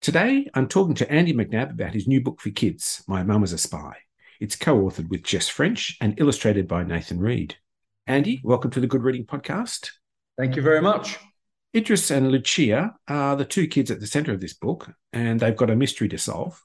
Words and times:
Today, 0.00 0.46
I'm 0.54 0.68
talking 0.68 0.94
to 0.94 1.10
Andy 1.10 1.34
McNab 1.34 1.70
about 1.72 1.92
his 1.92 2.06
new 2.06 2.20
book 2.20 2.40
for 2.40 2.50
kids, 2.50 3.02
My 3.08 3.24
Mum 3.24 3.40
Was 3.40 3.52
a 3.52 3.58
Spy. 3.58 3.96
It's 4.38 4.54
co 4.54 4.76
authored 4.82 5.08
with 5.08 5.24
Jess 5.24 5.48
French 5.48 5.96
and 6.00 6.18
illustrated 6.20 6.68
by 6.68 6.84
Nathan 6.84 7.18
Reed. 7.18 7.56
Andy, 8.06 8.40
welcome 8.44 8.70
to 8.70 8.80
the 8.80 8.86
Good 8.86 9.02
Reading 9.02 9.26
Podcast. 9.26 9.90
Thank 10.38 10.54
you 10.54 10.62
very 10.62 10.80
much. 10.80 11.18
Idris 11.74 12.12
and 12.12 12.30
Lucia 12.30 12.94
are 13.08 13.34
the 13.34 13.44
two 13.44 13.66
kids 13.66 13.90
at 13.90 13.98
the 13.98 14.06
center 14.06 14.32
of 14.32 14.40
this 14.40 14.54
book, 14.54 14.88
and 15.12 15.40
they've 15.40 15.56
got 15.56 15.68
a 15.68 15.74
mystery 15.74 16.08
to 16.10 16.16
solve. 16.16 16.64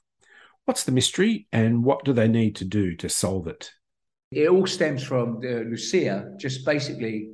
What's 0.64 0.84
the 0.84 0.92
mystery, 0.92 1.48
and 1.50 1.82
what 1.82 2.04
do 2.04 2.12
they 2.12 2.28
need 2.28 2.54
to 2.56 2.64
do 2.64 2.94
to 2.96 3.08
solve 3.08 3.48
it? 3.48 3.72
It 4.30 4.48
all 4.48 4.68
stems 4.68 5.02
from 5.02 5.38
uh, 5.38 5.68
Lucia 5.68 6.34
just 6.38 6.64
basically 6.64 7.32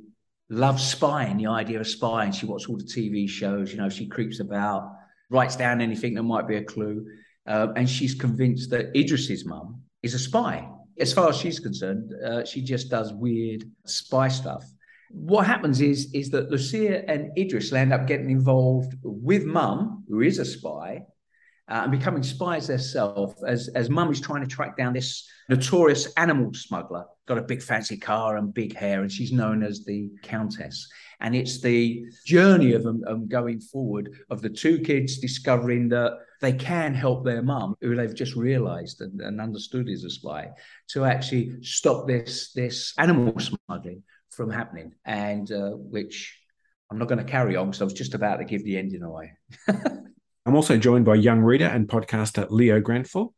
loves 0.49 0.83
spying, 0.83 1.37
the 1.37 1.45
idea 1.45 1.79
of 1.79 1.87
spying. 1.87 2.31
She 2.31 2.47
watches 2.47 2.65
all 2.65 2.77
the 2.77 2.85
TV 2.85 3.29
shows, 3.29 3.71
you 3.71 3.77
know, 3.77 3.87
she 3.87 4.07
creeps 4.07 4.39
about, 4.39 4.95
writes 5.31 5.55
down 5.55 5.81
anything 5.81 6.13
that 6.13 6.23
might 6.23 6.47
be 6.47 6.57
a 6.57 6.63
clue. 6.63 7.07
Uh, 7.47 7.67
and 7.75 7.89
she's 7.89 8.13
convinced 8.13 8.69
that 8.69 8.95
Idris's 8.95 9.45
mum 9.45 9.81
is 10.03 10.13
a 10.13 10.19
spy. 10.19 10.67
As 10.99 11.11
far 11.11 11.29
as 11.29 11.37
she's 11.37 11.59
concerned, 11.59 12.13
uh, 12.23 12.45
she 12.45 12.61
just 12.61 12.89
does 12.89 13.11
weird 13.13 13.63
spy 13.85 14.27
stuff. 14.27 14.63
What 15.09 15.47
happens 15.47 15.81
is, 15.81 16.13
is 16.13 16.29
that 16.29 16.51
Lucia 16.51 17.09
and 17.09 17.35
Idris 17.37 17.73
end 17.73 17.91
up 17.91 18.05
getting 18.07 18.29
involved 18.29 18.93
with 19.03 19.45
mum, 19.45 20.03
who 20.07 20.21
is 20.21 20.37
a 20.37 20.45
spy, 20.45 21.01
uh, 21.67 21.81
and 21.83 21.91
becoming 21.91 22.23
spies 22.23 22.67
themselves 22.67 23.41
as, 23.43 23.69
as 23.69 23.89
mum 23.89 24.11
is 24.11 24.21
trying 24.21 24.41
to 24.41 24.47
track 24.47 24.77
down 24.77 24.93
this 24.93 25.27
notorious 25.49 26.13
animal 26.17 26.53
smuggler. 26.53 27.05
Got 27.31 27.37
a 27.37 27.43
big 27.43 27.61
fancy 27.61 27.95
car 27.95 28.35
and 28.35 28.53
big 28.53 28.75
hair, 28.75 29.03
and 29.03 29.09
she's 29.09 29.31
known 29.31 29.63
as 29.63 29.85
the 29.85 30.09
Countess. 30.21 30.85
And 31.21 31.33
it's 31.33 31.61
the 31.61 32.03
journey 32.25 32.73
of 32.73 32.83
them 32.83 33.01
um, 33.07 33.29
going 33.29 33.61
forward 33.61 34.11
of 34.29 34.41
the 34.41 34.49
two 34.49 34.79
kids 34.79 35.17
discovering 35.17 35.87
that 35.89 36.11
they 36.41 36.51
can 36.51 36.93
help 36.93 37.23
their 37.23 37.41
mum, 37.41 37.75
who 37.79 37.95
they've 37.95 38.13
just 38.13 38.35
realised 38.35 38.99
and, 38.99 39.21
and 39.21 39.39
understood 39.39 39.87
is 39.87 40.03
a 40.03 40.09
spy, 40.09 40.49
to 40.89 41.05
actually 41.05 41.53
stop 41.61 42.05
this 42.05 42.51
this 42.51 42.93
animal 42.97 43.33
smuggling 43.39 44.03
from 44.31 44.49
happening. 44.49 44.91
And 45.05 45.49
uh, 45.53 45.69
which 45.69 46.37
I'm 46.91 46.97
not 46.97 47.07
going 47.07 47.25
to 47.25 47.31
carry 47.31 47.55
on 47.55 47.67
because 47.67 47.81
I 47.81 47.85
was 47.85 47.93
just 47.93 48.13
about 48.13 48.39
to 48.39 48.43
give 48.43 48.65
the 48.65 48.77
ending 48.77 49.03
away. 49.03 49.31
I'm 49.69 50.55
also 50.55 50.75
joined 50.75 51.05
by 51.05 51.15
young 51.15 51.39
reader 51.39 51.67
and 51.67 51.87
podcaster 51.87 52.47
Leo 52.49 52.81
Grenfell. 52.81 53.33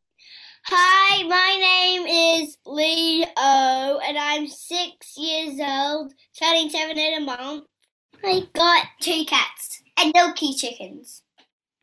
Hi, 0.66 1.22
my 1.24 1.56
name 1.60 2.06
is 2.42 2.56
Leo, 2.64 3.98
and 3.98 4.16
I'm 4.16 4.46
six 4.46 5.14
years 5.18 5.60
old, 5.60 6.14
turning 6.40 6.70
seven 6.70 6.96
in 6.96 7.22
a 7.22 7.26
month. 7.26 7.64
I 8.24 8.48
got 8.54 8.86
two 8.98 9.26
cats 9.26 9.82
and 9.98 10.10
milky 10.14 10.54
chickens, 10.54 11.22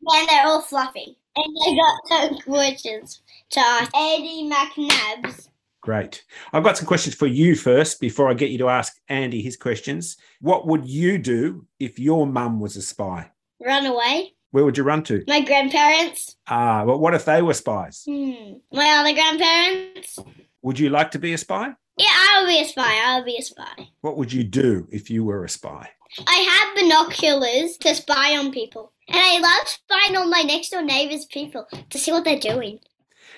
and 0.04 0.28
they're 0.28 0.44
all 0.44 0.62
fluffy. 0.62 1.16
And 1.36 1.56
I 1.64 1.76
got 1.76 2.08
some 2.08 2.38
questions 2.40 3.22
to 3.50 3.60
ask 3.60 3.92
Eddie 3.94 4.50
McNabs. 4.50 5.48
Great. 5.80 6.24
I've 6.52 6.64
got 6.64 6.76
some 6.76 6.86
questions 6.86 7.14
for 7.14 7.28
you 7.28 7.54
first 7.54 8.00
before 8.00 8.28
I 8.28 8.34
get 8.34 8.50
you 8.50 8.58
to 8.58 8.68
ask 8.68 8.96
Andy 9.08 9.42
his 9.42 9.56
questions. 9.56 10.16
What 10.40 10.66
would 10.66 10.88
you 10.88 11.18
do 11.18 11.68
if 11.78 12.00
your 12.00 12.26
mum 12.26 12.58
was 12.58 12.76
a 12.76 12.82
spy? 12.82 13.30
Run 13.64 13.86
away. 13.86 14.34
Where 14.52 14.64
would 14.66 14.76
you 14.76 14.84
run 14.84 15.02
to? 15.04 15.24
My 15.26 15.40
grandparents. 15.40 16.36
Ah, 16.46 16.84
but 16.84 16.98
what 16.98 17.14
if 17.14 17.24
they 17.24 17.40
were 17.40 17.54
spies? 17.54 18.04
Hmm. 18.06 18.54
My 18.70 19.00
other 19.00 19.14
grandparents. 19.14 20.18
Would 20.60 20.78
you 20.78 20.90
like 20.90 21.10
to 21.12 21.18
be 21.18 21.32
a 21.32 21.38
spy? 21.38 21.72
Yeah, 21.96 22.06
I'll 22.10 22.46
be 22.46 22.60
a 22.60 22.64
spy. 22.64 23.00
I'll 23.04 23.24
be 23.24 23.36
a 23.38 23.42
spy. 23.42 23.88
What 24.02 24.18
would 24.18 24.30
you 24.30 24.44
do 24.44 24.86
if 24.92 25.10
you 25.10 25.24
were 25.24 25.44
a 25.44 25.48
spy? 25.48 25.88
I 26.26 26.34
have 26.34 26.76
binoculars 26.76 27.78
to 27.78 27.94
spy 27.94 28.36
on 28.36 28.52
people. 28.52 28.92
And 29.08 29.18
I 29.18 29.38
love 29.38 29.68
spying 29.68 30.16
on 30.16 30.30
my 30.30 30.42
next 30.42 30.68
door 30.68 30.82
neighbors' 30.82 31.24
people 31.24 31.66
to 31.88 31.98
see 31.98 32.12
what 32.12 32.24
they're 32.24 32.38
doing. 32.38 32.78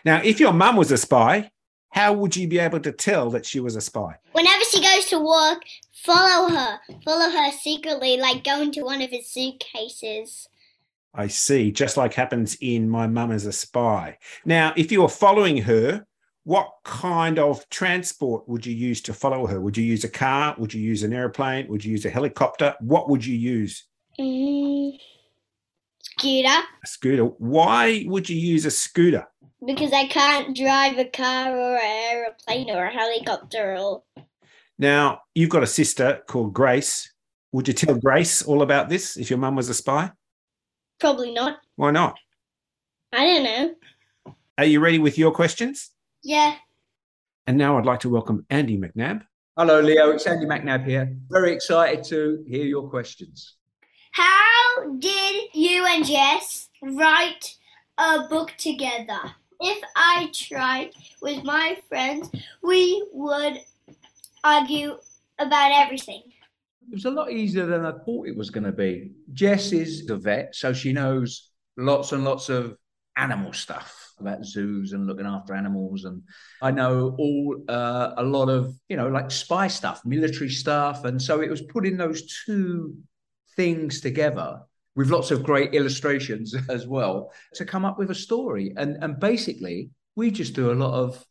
Now, 0.04 0.20
if 0.22 0.41
your 0.41 0.53
mum 0.53 0.74
was 0.74 0.91
a 0.91 0.98
spy, 0.98 1.53
how 1.91 2.12
would 2.12 2.34
you 2.34 2.48
be 2.48 2.58
able 2.58 2.80
to 2.80 2.91
tell 2.91 3.30
that 3.30 3.47
she 3.47 3.60
was 3.60 3.76
a 3.76 3.80
spy? 3.80 4.16
Whenever 4.32 4.64
she 4.64 4.82
goes 4.82 5.04
to 5.06 5.20
work, 5.20 5.62
follow 5.92 6.48
her. 6.48 6.80
Follow 7.04 7.30
her 7.30 7.53
secretly, 7.53 8.16
like 8.16 8.42
go 8.42 8.60
into 8.60 8.84
one 8.84 9.00
of 9.00 9.10
his 9.10 9.30
suitcases. 9.30 10.48
I 11.14 11.28
see, 11.28 11.70
just 11.70 11.97
like 11.97 12.12
happens 12.12 12.56
in 12.60 12.88
My 12.88 13.06
Mum 13.06 13.30
is 13.30 13.47
a 13.47 13.52
Spy. 13.52 14.19
Now, 14.44 14.72
if 14.76 14.91
you 14.91 15.02
were 15.02 15.08
following 15.08 15.58
her, 15.58 16.04
what 16.42 16.70
kind 16.84 17.38
of 17.38 17.69
transport 17.70 18.48
would 18.48 18.66
you 18.66 18.75
use 18.75 19.00
to 19.02 19.14
follow 19.14 19.47
her? 19.47 19.60
Would 19.60 19.76
you 19.76 19.84
use 19.84 20.03
a 20.03 20.08
car? 20.08 20.56
Would 20.58 20.74
you 20.74 20.82
use 20.82 21.04
an 21.04 21.12
airplane? 21.12 21.69
Would 21.69 21.84
you 21.84 21.92
use 21.92 22.04
a 22.04 22.10
helicopter? 22.10 22.74
What 22.80 23.08
would 23.08 23.24
you 23.24 23.36
use? 23.36 23.84
Mm, 24.19 24.98
scooter. 26.03 26.48
A 26.48 26.86
scooter. 26.86 27.24
Why 27.24 28.04
would 28.08 28.28
you 28.28 28.36
use 28.36 28.66
a 28.66 28.70
scooter? 28.70 29.26
Because 29.64 29.92
I 29.92 30.08
can't 30.08 30.54
drive 30.54 30.98
a 30.98 31.06
car 31.06 31.56
or 31.56 31.76
an 31.76 32.10
aeroplane 32.12 32.70
or 32.70 32.86
a 32.86 32.92
helicopter 32.92 33.76
or. 33.78 34.03
Now, 34.78 35.20
you've 35.34 35.50
got 35.50 35.62
a 35.62 35.69
sister 35.69 36.22
called 36.26 36.53
Grace. 36.53 37.12
Would 37.53 37.69
you 37.69 37.74
tell 37.74 37.94
Grace 37.94 38.42
all 38.42 38.62
about 38.62 38.88
this 38.88 39.16
if 39.16 39.30
your 39.30 39.38
mum 39.38 39.54
was 39.54 39.69
a 39.69 39.74
spy? 39.74 40.10
Probably 41.00 41.32
not. 41.32 41.59
Why 41.77 41.91
not? 41.91 42.19
I 43.12 43.27
don't 43.27 43.44
know. 43.44 44.34
Are 44.59 44.65
you 44.65 44.81
ready 44.81 44.99
with 44.99 45.19
your 45.19 45.32
questions? 45.32 45.91
Yeah. 46.22 46.55
And 47.47 47.59
now 47.59 47.78
I'd 47.78 47.87
like 47.87 48.00
to 48.00 48.09
welcome 48.09 48.47
Andy 48.50 48.78
McNab. 48.78 49.22
Hello, 49.56 49.81
Leo. 49.81 50.10
It's 50.10 50.27
Andy 50.27 50.47
McNab 50.47 50.84
here. 50.84 51.16
Very 51.28 51.53
excited 51.53 52.04
to 52.04 52.44
hear 52.49 52.65
your 52.65 52.88
questions. 52.88 53.54
How 54.12 54.97
did 54.99 55.44
you 55.53 55.84
and 55.87 56.04
Jess 56.04 56.71
write 56.83 57.56
a 57.99 58.27
book 58.28 58.53
together? 58.59 59.21
If 59.60 59.83
I 59.94 60.31
tried 60.33 60.91
with 61.21 61.44
my 61.44 61.77
friends, 61.88 62.31
we 62.62 63.06
would 63.12 63.60
argue 64.43 64.99
about 65.38 65.72
everything. 65.72 66.22
It 66.91 66.95
was 66.95 67.05
a 67.05 67.11
lot 67.11 67.33
easier 67.33 67.67
than 67.67 67.84
I 67.84 67.93
thought 67.93 68.28
it 68.28 68.37
was 68.37 68.50
going 68.50 68.65
to 68.65 68.72
be. 68.72 69.12
Jess 69.33 69.72
is 69.72 70.09
a 70.11 70.17
vet, 70.17 70.55
so 70.55 70.72
she 70.72 70.93
knows 70.93 71.50
lots 71.77 72.12
and 72.12 72.25
lots 72.25 72.49
of 72.49 72.77
animal 73.17 73.53
stuff 73.53 74.12
about 74.19 74.45
zoos 74.45 74.93
and 74.93 75.06
looking 75.06 75.27
after 75.27 75.55
animals. 75.55 76.05
And 76.05 76.22
I 76.62 76.71
know 76.71 77.15
all 77.19 77.65
uh, 77.69 78.12
a 78.17 78.22
lot 78.22 78.49
of, 78.49 78.75
you 78.89 78.97
know, 78.97 79.09
like 79.09 79.31
spy 79.31 79.69
stuff, 79.69 80.03
military 80.05 80.50
stuff. 80.50 81.05
And 81.05 81.21
so 81.21 81.41
it 81.41 81.50
was 81.50 81.62
putting 81.62 81.97
those 81.97 82.43
two 82.45 82.97
things 83.56 84.01
together 84.01 84.61
with 84.97 85.11
lots 85.11 85.31
of 85.31 85.43
great 85.43 85.75
illustrations 85.75 86.55
as 86.69 86.87
well 86.87 87.33
to 87.55 87.65
come 87.65 87.84
up 87.84 87.99
with 87.99 88.11
a 88.11 88.15
story. 88.15 88.72
And, 88.77 89.03
and 89.03 89.19
basically, 89.19 89.91
we 90.16 90.31
just 90.31 90.55
do 90.55 90.71
a 90.71 90.75
lot 90.75 90.95
of 90.95 91.25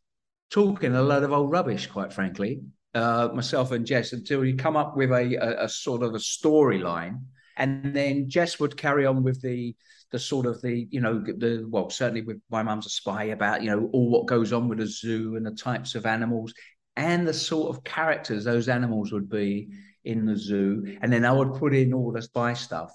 talking, 0.49 0.93
a 0.93 1.01
lot 1.01 1.23
of 1.23 1.31
old 1.31 1.51
rubbish, 1.51 1.87
quite 1.87 2.11
frankly, 2.11 2.61
uh, 2.93 3.29
myself 3.33 3.71
and 3.71 3.85
Jess, 3.85 4.13
until 4.13 4.45
you 4.45 4.55
come 4.55 4.77
up 4.77 4.95
with 4.95 5.11
a, 5.11 5.35
a, 5.35 5.65
a 5.65 5.69
sort 5.69 6.03
of 6.03 6.13
a 6.13 6.19
storyline. 6.19 7.21
And 7.57 7.95
then 7.95 8.29
Jess 8.29 8.59
would 8.59 8.77
carry 8.77 9.05
on 9.05 9.23
with 9.23 9.41
the 9.41 9.75
the 10.11 10.19
sort 10.19 10.45
of 10.45 10.61
the 10.61 10.87
you 10.91 11.01
know 11.01 11.19
the 11.19 11.65
well 11.67 11.89
certainly 11.89 12.21
with 12.21 12.39
my 12.51 12.61
mum's 12.61 12.85
a 12.85 12.89
spy 12.89 13.25
about 13.25 13.63
you 13.63 13.69
know 13.71 13.89
all 13.93 14.09
what 14.11 14.27
goes 14.27 14.53
on 14.53 14.67
with 14.67 14.79
a 14.79 14.85
zoo 14.85 15.35
and 15.35 15.43
the 15.43 15.51
types 15.51 15.95
of 15.95 16.05
animals 16.05 16.53
and 16.95 17.27
the 17.27 17.33
sort 17.33 17.75
of 17.75 17.83
characters 17.83 18.43
those 18.43 18.69
animals 18.69 19.11
would 19.11 19.27
be 19.27 19.69
in 20.05 20.25
the 20.25 20.35
zoo. 20.37 20.97
And 21.01 21.11
then 21.11 21.25
i 21.25 21.31
would 21.31 21.53
put 21.53 21.73
in 21.73 21.93
all 21.93 22.11
the 22.11 22.21
spy 22.21 22.53
stuff. 22.53 22.91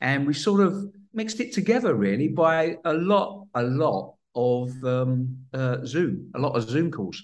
And 0.00 0.26
we 0.26 0.34
sort 0.34 0.60
of 0.60 0.86
mixed 1.12 1.40
it 1.40 1.52
together 1.52 1.94
really 1.94 2.28
by 2.28 2.76
a 2.84 2.94
lot 2.94 3.46
a 3.54 3.62
lot 3.62 4.14
of 4.34 4.70
um, 4.84 5.36
uh, 5.52 5.78
zoom 5.84 6.30
a 6.36 6.38
lot 6.38 6.56
of 6.56 6.68
zoom 6.68 6.90
calls 6.90 7.20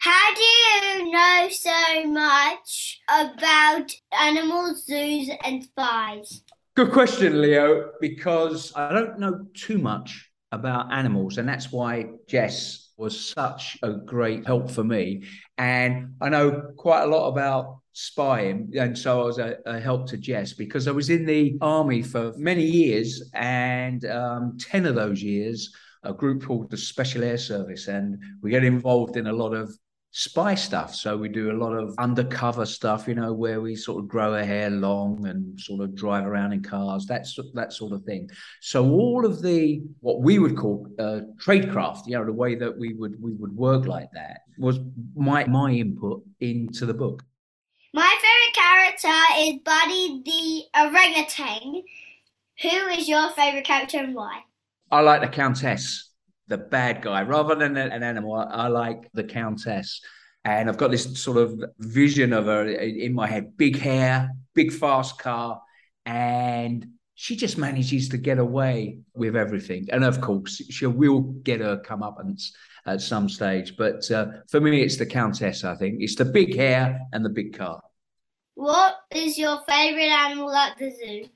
How 0.00 0.32
do 0.32 0.40
you 0.40 1.10
know 1.10 1.48
so 1.50 2.06
much 2.06 3.00
about 3.08 3.92
animals, 4.12 4.86
zoos, 4.86 5.28
and 5.44 5.64
spies? 5.64 6.42
Good 6.76 6.92
question, 6.92 7.42
Leo, 7.42 7.90
because 8.00 8.72
I 8.76 8.92
don't 8.92 9.18
know 9.18 9.46
too 9.54 9.78
much 9.78 10.30
about 10.52 10.92
animals, 10.92 11.38
and 11.38 11.48
that's 11.48 11.72
why 11.72 12.10
Jess 12.28 12.92
was 12.96 13.18
such 13.18 13.76
a 13.82 13.92
great 13.92 14.46
help 14.46 14.70
for 14.70 14.84
me. 14.84 15.24
And 15.56 16.14
I 16.20 16.28
know 16.28 16.70
quite 16.76 17.02
a 17.02 17.06
lot 17.06 17.30
about 17.30 17.80
spying, 17.92 18.70
and 18.78 18.96
so 18.96 19.20
I 19.20 19.24
was 19.24 19.38
a, 19.38 19.56
a, 19.66 19.80
help 19.80 20.06
to 20.10 20.16
Jess 20.16 20.52
because 20.52 20.86
I 20.86 20.92
was 20.92 21.10
in 21.10 21.26
the 21.26 21.58
army 21.60 22.02
for 22.02 22.32
many 22.36 22.64
years, 22.64 23.30
and 23.34 24.04
um, 24.04 24.58
ten 24.60 24.86
of 24.86 24.94
those 24.94 25.20
years, 25.20 25.74
a 26.04 26.12
group 26.12 26.44
called 26.44 26.70
the 26.70 26.76
Special 26.76 27.24
Air 27.24 27.38
Service, 27.38 27.88
and 27.88 28.22
we 28.40 28.52
get 28.52 28.62
involved 28.62 29.16
in 29.16 29.26
a 29.26 29.32
lot 29.32 29.54
of 29.54 29.76
spy 30.18 30.52
stuff. 30.52 30.96
So 30.96 31.16
we 31.16 31.28
do 31.28 31.52
a 31.52 31.60
lot 31.64 31.74
of 31.74 31.94
undercover 31.96 32.66
stuff, 32.66 33.06
you 33.06 33.14
know, 33.14 33.32
where 33.32 33.60
we 33.60 33.76
sort 33.76 34.02
of 34.02 34.08
grow 34.08 34.34
our 34.34 34.42
hair 34.42 34.68
long 34.68 35.24
and 35.28 35.58
sort 35.60 35.80
of 35.80 35.94
drive 35.94 36.26
around 36.26 36.52
in 36.52 36.60
cars, 36.60 37.06
that's 37.06 37.38
that 37.54 37.72
sort 37.72 37.92
of 37.92 38.02
thing. 38.02 38.28
So 38.60 38.90
all 38.90 39.24
of 39.24 39.42
the 39.42 39.80
what 40.00 40.20
we 40.20 40.40
would 40.40 40.56
call 40.56 40.88
uh, 40.98 41.20
tradecraft, 41.40 42.08
you 42.08 42.18
know, 42.18 42.24
the 42.24 42.32
way 42.32 42.56
that 42.56 42.76
we 42.76 42.94
would 42.94 43.14
we 43.22 43.32
would 43.34 43.56
work 43.56 43.86
like 43.86 44.08
that 44.12 44.40
was 44.58 44.80
my 45.14 45.44
my 45.44 45.70
input 45.70 46.24
into 46.40 46.84
the 46.84 46.94
book. 46.94 47.22
My 47.94 48.12
favorite 48.20 48.54
character 48.56 49.18
is 49.38 49.60
Buddy 49.64 50.22
the 50.24 50.80
orangutan. 50.80 51.82
Who 52.62 52.88
is 52.98 53.08
your 53.08 53.30
favorite 53.30 53.64
character 53.64 53.98
and 53.98 54.16
why? 54.16 54.40
I 54.90 55.00
like 55.00 55.20
the 55.20 55.28
Countess 55.28 56.07
the 56.48 56.58
bad 56.58 57.02
guy 57.02 57.22
rather 57.22 57.54
than 57.54 57.76
an 57.76 58.02
animal. 58.02 58.34
I, 58.34 58.44
I 58.44 58.68
like 58.68 59.10
the 59.14 59.24
Countess. 59.24 60.00
And 60.44 60.68
I've 60.68 60.78
got 60.78 60.90
this 60.90 61.20
sort 61.20 61.36
of 61.36 61.62
vision 61.78 62.32
of 62.32 62.46
her 62.46 62.66
in 62.66 63.12
my 63.12 63.26
head 63.26 63.56
big 63.56 63.78
hair, 63.78 64.30
big 64.54 64.72
fast 64.72 65.18
car. 65.18 65.60
And 66.06 66.86
she 67.14 67.36
just 67.36 67.58
manages 67.58 68.08
to 68.10 68.16
get 68.16 68.38
away 68.38 69.00
with 69.14 69.36
everything. 69.36 69.88
And 69.90 70.04
of 70.04 70.20
course, 70.20 70.62
she 70.70 70.86
will 70.86 71.20
get 71.20 71.60
her 71.60 71.82
comeuppance 71.84 72.50
at 72.86 73.02
some 73.02 73.28
stage. 73.28 73.76
But 73.76 74.10
uh, 74.10 74.26
for 74.48 74.60
me, 74.60 74.80
it's 74.80 74.96
the 74.96 75.06
Countess, 75.06 75.64
I 75.64 75.74
think. 75.74 75.96
It's 76.00 76.14
the 76.14 76.24
big 76.24 76.56
hair 76.56 77.00
and 77.12 77.24
the 77.24 77.30
big 77.30 77.58
car. 77.58 77.82
What 78.54 78.96
is 79.10 79.36
your 79.36 79.60
favorite 79.68 80.10
animal 80.10 80.50
at 80.54 80.78
the 80.78 80.90
zoo? 80.90 81.28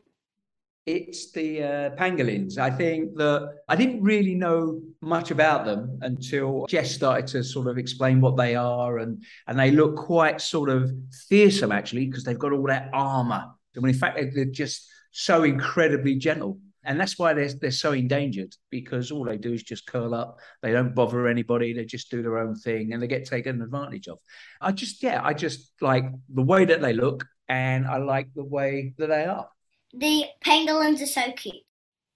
It's 0.84 1.31
the 1.31 1.62
uh, 1.62 1.90
pangolins. 1.90 2.58
I 2.58 2.70
think 2.70 3.17
that 3.17 3.55
I 3.69 3.76
didn't 3.76 4.02
really 4.02 4.34
know 4.34 4.81
much 5.00 5.31
about 5.31 5.64
them 5.64 5.99
until 6.02 6.67
Jess 6.69 6.93
started 6.93 7.29
to 7.29 7.44
sort 7.44 7.69
of 7.69 7.79
explain 7.79 8.20
what 8.20 8.37
they 8.37 8.56
are, 8.56 8.99
and 8.99 9.23
and 9.46 9.58
they 9.58 9.70
look 9.70 9.96
quite 9.96 10.40
sort 10.40 10.69
of 10.69 10.90
fearsome 11.29 11.73
actually 11.73 12.06
because 12.06 12.25
they've 12.25 12.38
got 12.38 12.52
all 12.52 12.67
that 12.67 12.90
armor. 12.93 13.44
When 13.75 13.90
in 13.90 13.99
fact 13.99 14.19
they're 14.34 14.44
just 14.44 14.88
so 15.12 15.44
incredibly 15.44 16.17
gentle, 16.17 16.58
and 16.85 16.99
that's 16.99 17.17
why 17.17 17.32
they're 17.32 17.52
they're 17.52 17.70
so 17.70 17.93
endangered 17.93 18.52
because 18.69 19.12
all 19.12 19.25
they 19.25 19.38
do 19.38 19.52
is 19.52 19.62
just 19.62 19.87
curl 19.87 20.14
up. 20.14 20.40
They 20.62 20.73
don't 20.73 20.96
bother 20.96 21.28
anybody. 21.28 21.73
They 21.75 21.85
just 21.85 22.11
do 22.11 22.23
their 22.23 22.38
own 22.38 22.56
thing, 22.56 22.93
and 22.93 23.00
they 23.00 23.06
get 23.06 23.25
taken 23.25 23.62
advantage 23.62 24.08
of. 24.08 24.19
I 24.61 24.73
just 24.73 25.00
yeah, 25.00 25.20
I 25.23 25.32
just 25.32 25.73
like 25.81 26.06
the 26.28 26.43
way 26.43 26.64
that 26.64 26.81
they 26.82 26.93
look, 26.93 27.25
and 27.49 27.87
I 27.87 27.99
like 27.99 28.35
the 28.35 28.44
way 28.44 28.94
that 28.99 29.06
they 29.06 29.26
are 29.26 29.49
the 29.93 30.25
pangolins 30.44 31.03
are 31.03 31.06
so 31.06 31.33
cute. 31.33 31.56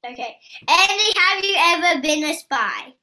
Okay. 0.05 0.37
Andy, 0.69 1.13
have 1.17 1.45
you 1.45 1.57
ever 1.59 2.01
been 2.01 2.25
a 2.25 2.35
spy? 2.35 2.95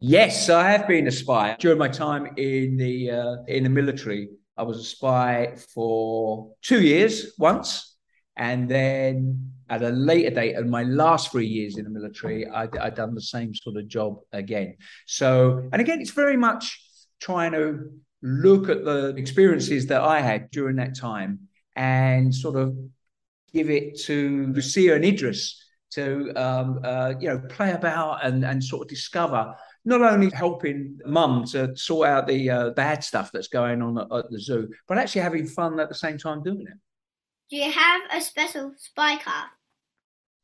Yes, 0.00 0.48
I 0.48 0.70
have 0.70 0.88
been 0.88 1.06
a 1.06 1.12
spy. 1.12 1.56
During 1.58 1.78
my 1.78 1.88
time 1.88 2.26
in 2.36 2.76
the 2.76 3.10
uh, 3.10 3.36
in 3.46 3.64
the 3.64 3.68
military, 3.68 4.30
I 4.56 4.62
was 4.64 4.78
a 4.78 4.84
spy 4.84 5.54
for 5.74 6.52
two 6.62 6.82
years 6.82 7.34
once, 7.38 7.96
and 8.36 8.68
then 8.68 9.52
at 9.68 9.82
a 9.82 9.90
later 9.90 10.30
date, 10.30 10.56
in 10.56 10.68
my 10.68 10.82
last 10.82 11.30
three 11.30 11.46
years 11.46 11.78
in 11.78 11.84
the 11.84 11.90
military, 11.90 12.46
I, 12.48 12.68
I'd 12.80 12.94
done 12.94 13.14
the 13.14 13.22
same 13.22 13.54
sort 13.54 13.76
of 13.76 13.88
job 13.88 14.18
again. 14.32 14.76
So, 15.06 15.68
and 15.72 15.80
again, 15.80 16.00
it's 16.00 16.10
very 16.10 16.36
much 16.36 16.78
trying 17.20 17.52
to 17.52 17.90
look 18.22 18.68
at 18.68 18.84
the 18.84 19.14
experiences 19.16 19.86
that 19.86 20.02
I 20.02 20.20
had 20.20 20.50
during 20.50 20.76
that 20.76 20.96
time 20.96 21.48
and 21.74 22.34
sort 22.34 22.56
of 22.56 22.76
give 23.52 23.70
it 23.70 24.00
to 24.02 24.52
Lucia 24.54 24.94
and 24.94 25.04
Idris 25.04 25.62
to 25.92 26.32
um, 26.36 26.80
uh, 26.84 27.14
you 27.20 27.28
know 27.28 27.38
play 27.48 27.72
about 27.72 28.24
and 28.24 28.44
and 28.44 28.62
sort 28.62 28.82
of 28.82 28.88
discover 28.88 29.54
not 29.84 30.00
only 30.00 30.30
helping 30.30 30.98
mum 31.04 31.44
to 31.44 31.76
sort 31.76 32.08
out 32.08 32.26
the 32.26 32.48
uh, 32.48 32.70
bad 32.70 33.02
stuff 33.02 33.30
that's 33.32 33.48
going 33.48 33.82
on 33.82 33.98
at, 33.98 34.06
at, 34.12 34.30
the 34.30 34.40
zoo, 34.40 34.68
but 34.86 34.96
actually 34.96 35.20
having 35.20 35.44
fun 35.44 35.80
at 35.80 35.88
the 35.88 35.94
same 35.94 36.16
time 36.16 36.40
doing 36.42 36.66
it. 36.68 36.78
Do 37.50 37.56
you 37.56 37.70
have 37.70 38.02
a 38.12 38.20
special 38.20 38.72
spy 38.78 39.16
car? 39.16 39.46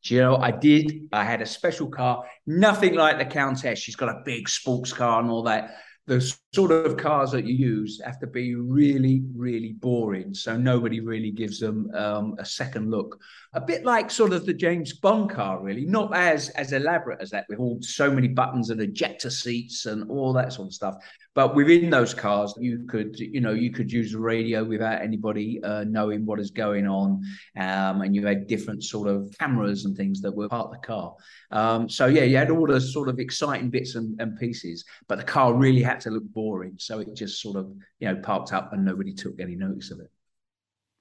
Do 0.04 0.14
you 0.14 0.20
know, 0.20 0.37
I 0.37 0.50
did. 0.50 1.08
I 1.12 1.25
had 1.25 1.40
a 1.40 1.46
special 1.46 1.88
car, 1.88 2.25
nothing 2.46 2.94
like 2.94 3.19
the 3.19 3.25
Countess. 3.25 3.78
She's 3.78 3.96
got 3.96 4.08
a 4.08 4.22
big 4.25 4.49
sports 4.49 4.93
car 4.93 5.20
and 5.20 5.31
all 5.31 5.44
that 5.44 5.76
the 6.08 6.34
sort 6.55 6.72
of 6.72 6.96
cars 6.96 7.31
that 7.32 7.44
you 7.44 7.55
use 7.55 8.00
have 8.02 8.19
to 8.19 8.26
be 8.26 8.55
really, 8.55 9.22
really 9.37 9.75
boring. 9.75 10.32
So 10.32 10.56
nobody 10.56 11.00
really 11.00 11.31
gives 11.31 11.60
them 11.60 11.90
um, 11.94 12.34
a 12.38 12.44
second 12.44 12.90
look. 12.90 13.20
A 13.52 13.60
bit 13.60 13.84
like 13.84 14.10
sort 14.10 14.32
of 14.32 14.46
the 14.46 14.55
James 14.55 14.94
Bond 14.94 15.31
car, 15.31 15.62
really, 15.62 15.84
not 15.84 16.16
as 16.16 16.49
as 16.50 16.72
elaborate 16.72 17.20
as 17.20 17.31
that, 17.31 17.44
with 17.49 17.58
all 17.58 17.78
so 17.82 18.10
many 18.10 18.28
buttons 18.28 18.70
and 18.70 18.81
ejector 18.81 19.31
seats 19.31 19.87
and 19.87 20.10
all 20.10 20.32
that 20.32 20.52
sort 20.52 20.69
of 20.69 20.75
stuff. 20.75 20.96
But 21.34 21.55
within 21.55 21.88
those 21.88 22.14
cars, 22.14 22.52
you 22.58 22.84
could, 22.88 23.16
you 23.19 23.40
know, 23.40 23.52
you 23.52 23.70
could 23.70 23.93
use 23.93 24.11
the 24.12 24.19
radio 24.19 24.64
without 24.64 25.02
anybody 25.02 25.62
uh, 25.62 25.84
knowing 25.84 26.26
what 26.26 26.40
is 26.40 26.50
going 26.50 26.88
on, 26.88 27.22
um, 27.56 28.02
and 28.02 28.14
you 28.16 28.26
had 28.26 28.49
different 28.49 28.82
sort 28.82 29.08
of 29.08 29.32
cameras 29.38 29.84
and 29.84 29.96
things 29.96 30.20
that 30.22 30.34
were 30.34 30.49
part 30.49 30.66
of 30.66 30.72
the 30.72 30.87
car. 30.87 31.14
Um, 31.50 31.88
so 31.88 32.06
yeah, 32.06 32.25
you 32.25 32.37
had 32.37 32.50
all 32.50 32.66
the 32.66 32.81
sort 32.81 33.08
of 33.08 33.20
exciting 33.20 33.70
bits 33.70 33.94
and, 33.94 34.20
and 34.20 34.37
pieces, 34.38 34.84
but 35.06 35.19
the 35.19 35.25
car 35.25 35.54
really 35.54 35.82
had 35.98 36.02
to 36.02 36.10
look 36.10 36.32
boring, 36.32 36.74
so 36.78 37.00
it 37.00 37.14
just 37.14 37.42
sort 37.42 37.56
of, 37.56 37.72
you 37.98 38.08
know, 38.08 38.20
parked 38.22 38.52
up 38.52 38.72
and 38.72 38.84
nobody 38.84 39.12
took 39.12 39.40
any 39.40 39.56
notice 39.56 39.90
of 39.90 39.98
it. 40.00 40.10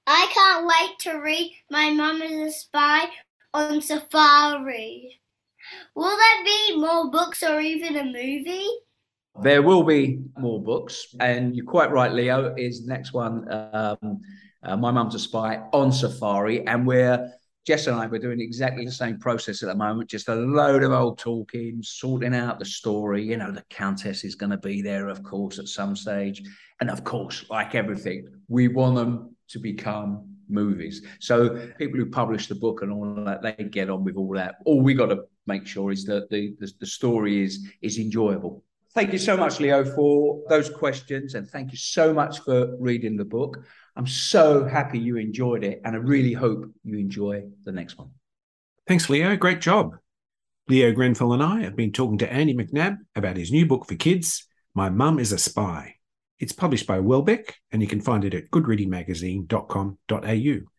I 0.06 0.26
can't 0.32 0.66
wait 0.66 0.98
to 1.00 1.20
read 1.20 1.54
My 1.70 1.90
Mum 1.90 2.20
is 2.22 2.54
a 2.54 2.58
Spy 2.58 3.04
on 3.54 3.80
Safari. 3.80 5.20
Will 5.94 6.16
there 6.16 6.44
be 6.44 6.80
more 6.80 7.10
books 7.10 7.42
or 7.42 7.60
even 7.60 7.96
a 7.96 8.04
movie? 8.04 8.68
There 9.40 9.62
will 9.62 9.84
be 9.84 10.20
more 10.36 10.60
books, 10.60 11.14
and 11.20 11.54
you're 11.54 11.64
quite 11.64 11.92
right. 11.92 12.12
Leo 12.12 12.54
is 12.56 12.84
the 12.84 12.92
next 12.92 13.12
one. 13.12 13.46
Um, 13.52 14.20
uh, 14.64 14.76
My 14.76 14.90
Mum's 14.90 15.14
a 15.14 15.20
Spy 15.20 15.62
on 15.72 15.92
Safari, 15.92 16.66
and 16.66 16.86
we're 16.86 17.30
Jess 17.68 17.86
and 17.86 17.96
I 17.96 18.06
we're 18.06 18.18
doing 18.18 18.40
exactly 18.40 18.86
the 18.86 18.90
same 18.90 19.18
process 19.18 19.62
at 19.62 19.66
the 19.66 19.74
moment. 19.74 20.08
Just 20.08 20.30
a 20.30 20.34
load 20.34 20.82
of 20.82 20.90
old 20.90 21.18
talking, 21.18 21.82
sorting 21.82 22.34
out 22.34 22.58
the 22.58 22.64
story. 22.64 23.22
You 23.22 23.36
know, 23.36 23.52
the 23.52 23.62
Countess 23.68 24.24
is 24.24 24.34
going 24.34 24.48
to 24.48 24.56
be 24.56 24.80
there, 24.80 25.08
of 25.08 25.22
course, 25.22 25.58
at 25.58 25.68
some 25.68 25.94
stage, 25.94 26.42
and 26.80 26.88
of 26.88 27.04
course, 27.04 27.44
like 27.50 27.74
everything, 27.74 28.26
we 28.48 28.68
want 28.68 28.96
them 28.96 29.36
to 29.48 29.58
become 29.58 30.34
movies. 30.48 31.02
So 31.20 31.70
people 31.76 32.00
who 32.00 32.06
publish 32.06 32.46
the 32.46 32.54
book 32.54 32.80
and 32.80 32.90
all 32.90 33.22
that, 33.26 33.42
they 33.42 33.52
get 33.64 33.90
on 33.90 34.02
with 34.02 34.16
all 34.16 34.32
that. 34.32 34.54
All 34.64 34.80
we 34.80 34.94
got 34.94 35.10
to 35.10 35.24
make 35.46 35.66
sure 35.66 35.92
is 35.92 36.06
that 36.06 36.30
the, 36.30 36.54
the, 36.58 36.72
the 36.80 36.86
story 36.86 37.44
is 37.44 37.68
is 37.82 37.98
enjoyable. 37.98 38.64
Thank 38.94 39.12
you 39.12 39.18
so 39.18 39.36
much, 39.36 39.60
Leo, 39.60 39.84
for 39.84 40.42
those 40.48 40.70
questions. 40.70 41.34
And 41.34 41.48
thank 41.48 41.72
you 41.72 41.78
so 41.78 42.14
much 42.14 42.40
for 42.40 42.74
reading 42.78 43.16
the 43.16 43.24
book. 43.24 43.62
I'm 43.96 44.06
so 44.06 44.64
happy 44.64 44.98
you 44.98 45.16
enjoyed 45.16 45.62
it. 45.62 45.82
And 45.84 45.94
I 45.94 45.98
really 45.98 46.32
hope 46.32 46.64
you 46.84 46.98
enjoy 46.98 47.44
the 47.64 47.72
next 47.72 47.98
one. 47.98 48.10
Thanks, 48.86 49.10
Leo. 49.10 49.36
Great 49.36 49.60
job. 49.60 49.96
Leo 50.68 50.92
Grenfell 50.92 51.32
and 51.32 51.42
I 51.42 51.62
have 51.62 51.76
been 51.76 51.92
talking 51.92 52.18
to 52.18 52.32
Andy 52.32 52.54
McNab 52.54 52.98
about 53.14 53.36
his 53.36 53.50
new 53.50 53.66
book 53.66 53.86
for 53.86 53.94
kids, 53.94 54.46
My 54.74 54.90
Mum 54.90 55.18
is 55.18 55.32
a 55.32 55.38
Spy. 55.38 55.94
It's 56.38 56.52
published 56.52 56.86
by 56.86 57.00
Welbeck, 57.00 57.56
and 57.72 57.82
you 57.82 57.88
can 57.88 58.00
find 58.00 58.24
it 58.24 58.34
at 58.34 58.50
goodreadingmagazine.com.au. 58.50 60.70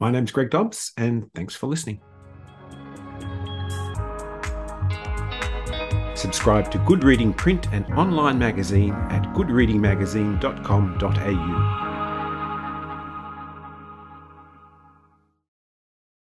My 0.00 0.10
name's 0.10 0.32
Greg 0.32 0.50
Dobbs, 0.50 0.92
and 0.96 1.32
thanks 1.34 1.54
for 1.54 1.68
listening. 1.68 2.00
Subscribe 6.24 6.70
to 6.70 6.78
Good 6.78 7.04
Reading 7.04 7.34
print 7.34 7.68
and 7.70 7.84
online 7.92 8.38
magazine 8.38 8.94
at 9.10 9.22
goodreadingmagazine.com.au. 9.34 11.83